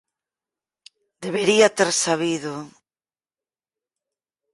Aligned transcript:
Debería 1.23 1.67
ter 1.77 1.89
sabido... 2.05 2.53